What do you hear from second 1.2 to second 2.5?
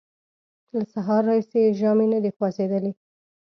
راهیسې یې ژامې نه دې